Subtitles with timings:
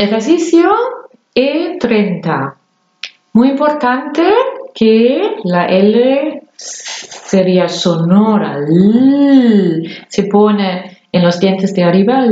[0.00, 0.70] Ejercicio
[1.34, 2.54] E30.
[3.34, 4.22] Muy importante
[4.74, 8.56] que la L sería sonora.
[10.08, 12.24] Se pone en los dientes de arriba.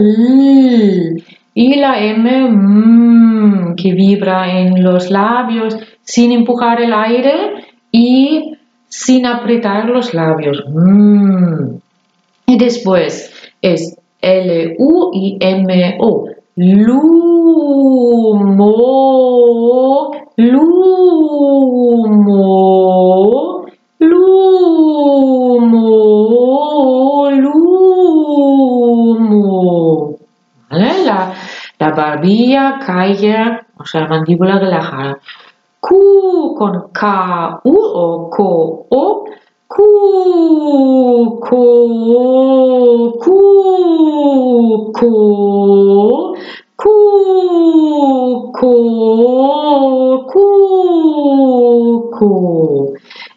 [1.53, 8.55] Y la M mm, que vibra en los labios sin empujar el aire y
[8.89, 10.65] sin apretar los labios.
[10.71, 11.77] Mm.
[12.47, 13.31] Y después
[13.61, 16.38] es L, U y M, O.
[16.61, 18.51] Lumo,
[20.37, 21.63] lumo,
[24.01, 24.51] lumo,
[27.31, 28.59] lumo.
[30.69, 31.05] ¿Vale?
[31.05, 31.33] La,
[31.79, 33.13] la barbilla cae,
[33.79, 35.21] o sea, la mandíbula relajada.
[35.79, 39.27] Q con K, U o Ko, O.
[39.69, 39.99] Q,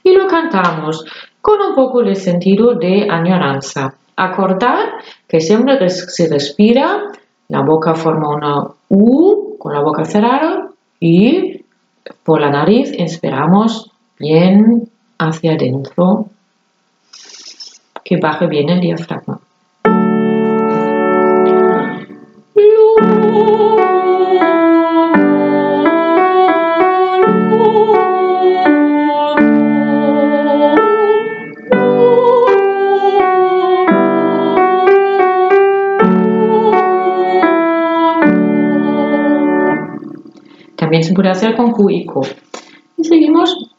[0.03, 1.05] Y lo cantamos
[1.41, 3.95] con un poco de sentido de añoranza.
[4.15, 4.93] Acordar
[5.27, 7.11] que siempre se respira,
[7.49, 11.65] la boca forma una U con la boca cerrada y
[12.23, 16.27] por la nariz inspiramos bien hacia adentro,
[18.03, 19.40] que baje bien el diafragma.
[40.91, 41.89] También se puede hacer con Q.
[42.97, 43.70] Y seguimos.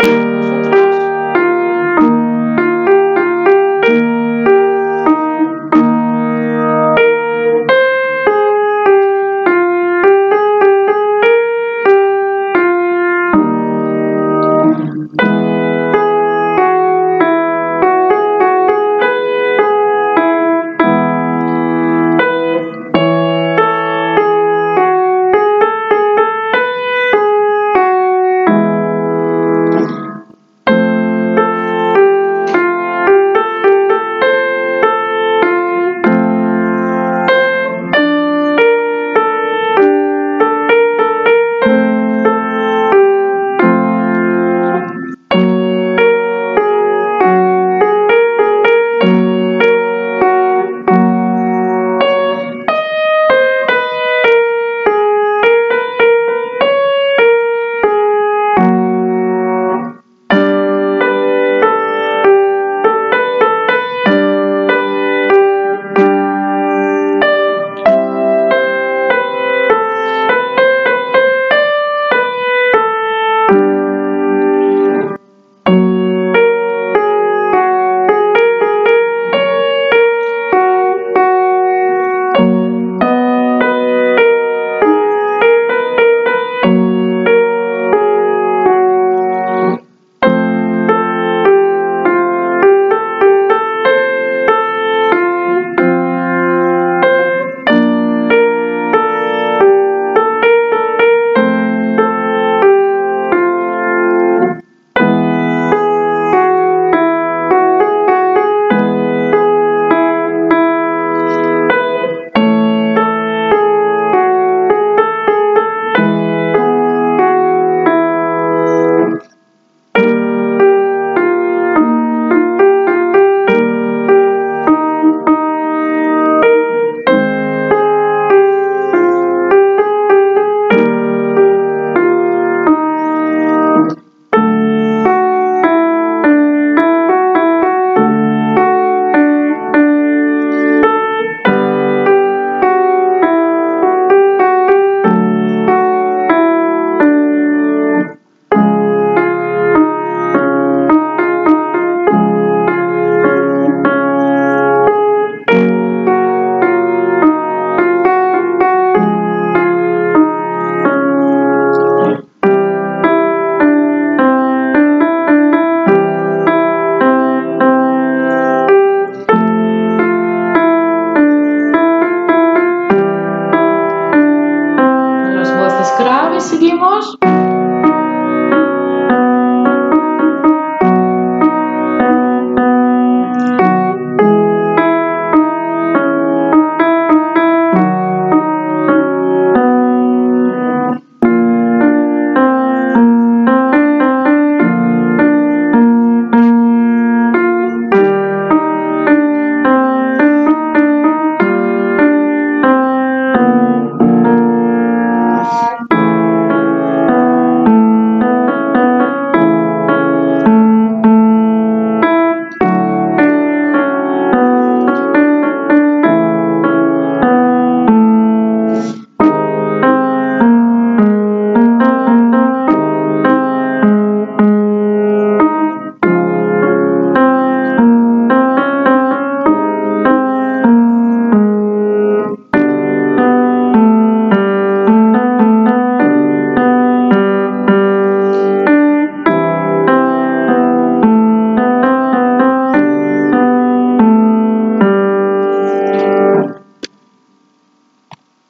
[176.83, 177.32] Seguimos.